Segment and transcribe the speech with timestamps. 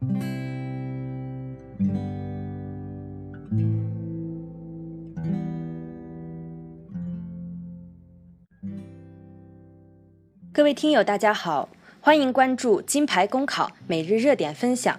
[0.00, 0.06] 各
[10.64, 11.68] 位听友，大家好，
[12.00, 14.98] 欢迎关注金牌公考每日热点分享。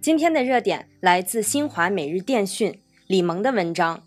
[0.00, 4.02] 今天的热点来自新华每日电讯李萌的文章：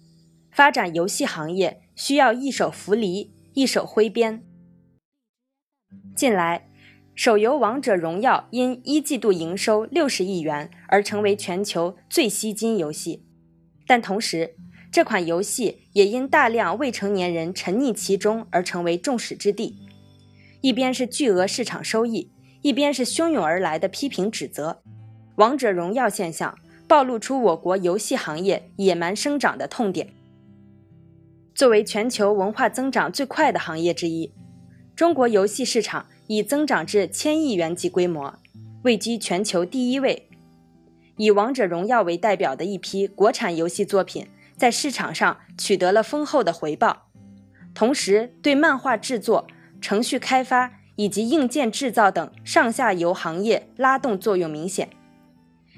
[0.49, 4.43] 发展游戏行业需要一手扶犁，一手挥鞭。
[6.15, 6.67] 近来，
[7.17, 13.23] 手游《王者荣耀》因一季度营收六十亿元而成为全球最吸金游戏，
[13.87, 14.53] 但同时，
[14.91, 19.75] 这款游戏也因大量未成年人沉溺其中而成为众矢之的。
[20.61, 22.29] 一边是巨额市场收益，
[22.61, 24.83] 一边是汹涌而来的批评指责，
[25.37, 26.55] 王者荣耀现象
[26.87, 30.13] 暴露出我国游戏行业野蛮生长的痛点。
[31.55, 34.31] 作为全球文化增长最快的行业之一，
[34.95, 38.35] 中国游戏市场已增长至千亿元级规模，
[38.83, 40.29] 位居全球第一位。
[41.17, 47.07] 以王者荣耀为代表的一批国产游戏作品，在市场上取得了丰厚的回报，
[47.73, 49.47] 同时对漫画制作。
[49.79, 54.89] 程序开发以及硬件制造等上下游行业拉动作用明显。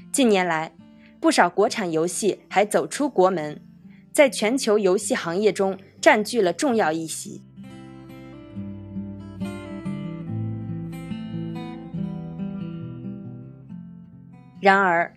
[0.09, 0.73] 近年来，
[1.19, 3.61] 不少国产游戏还走出国门，
[4.13, 7.43] 在全球游戏行业中占据了重要一席。
[14.59, 15.13] 然而，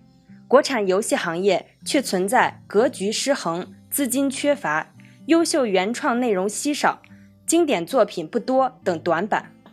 [0.46, 4.94] 国产游戏行业却存在格局失衡、资金缺乏、
[5.26, 7.02] 优秀原创内容稀少。
[7.44, 9.52] 经典作品不多等短板，《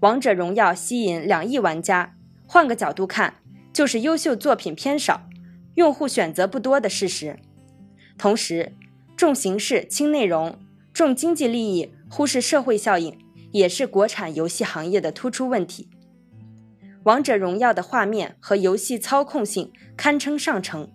[0.00, 2.14] 王者荣耀》吸引两亿玩家，
[2.46, 3.36] 换个角度看，
[3.72, 5.22] 就是优秀作品偏少，
[5.76, 7.38] 用户选择不多的事实。
[8.18, 8.74] 同时，
[9.16, 10.58] 重形式轻内容，
[10.92, 13.16] 重经济利益忽视社会效应，
[13.52, 15.88] 也是国产游戏行业的突出问题。
[17.08, 20.92] 《王者荣耀》的画面和游戏操控性堪称上乘，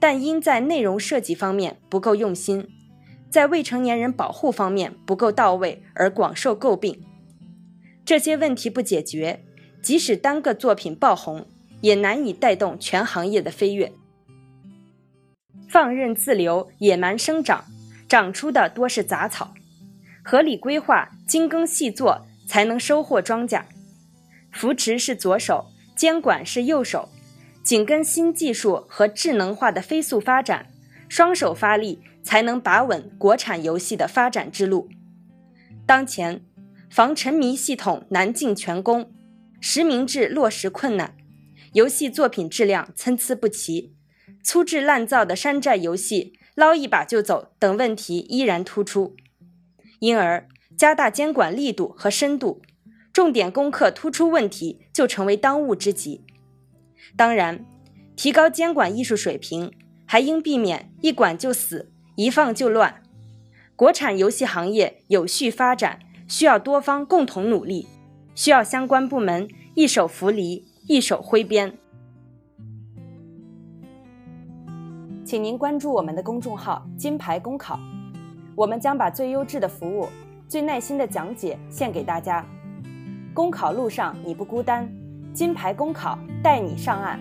[0.00, 2.66] 但因在内容设计方面不够用心。
[3.28, 7.04] 在未成年人保护方面不够到位而广受诟病，
[8.06, 9.44] 这些问题不解决，
[9.82, 11.46] 即使单个作品爆红，
[11.82, 13.92] 也难以带动全行业的飞跃。
[15.68, 17.66] 放任自流、野蛮生长，
[18.08, 19.52] 长出的多是杂草。
[20.24, 23.64] 合理规划、精耕细作，才能收获庄稼。
[24.52, 25.66] 扶持是左手，
[25.96, 27.08] 监管是右手，
[27.62, 30.68] 紧跟新技术和智能化的飞速发展，
[31.08, 32.00] 双手发力。
[32.20, 34.90] 才能把稳国产游戏的发展之路。
[35.86, 36.44] 当前，
[36.90, 39.10] 防沉迷系统难尽全功，
[39.62, 41.16] 实名制落实困难，
[41.72, 43.94] 游戏作品质量参差不齐，
[44.42, 49.16] 粗制滥造的山寨游戏捞一把就走等问题依然突出。
[50.00, 52.60] 因而，加大监管力度和深度，
[53.18, 56.24] 重点攻克突出问题就成为当务之急。
[57.16, 57.66] 当然，
[58.14, 59.72] 提高监管艺术水平，
[60.06, 61.90] 还应避免一管就死。
[62.14, 63.02] 一放就乱，
[63.74, 65.98] 国产游戏行业有序发展
[66.28, 67.88] 需要多方共同努力，
[68.36, 71.76] 需要相关部门一手扶犁，一手挥鞭。
[75.24, 77.80] 请您关注我们的公众号“金牌公考”，
[78.54, 80.06] 我们将把最优质的服务、
[80.46, 82.48] 最耐心的讲解献给大家。
[83.38, 84.92] 公考路上你不孤单，
[85.32, 87.20] 金牌公考带你上岸。